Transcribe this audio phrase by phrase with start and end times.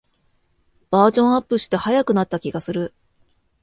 [0.89, 2.91] バージョンアップして速くなった気がする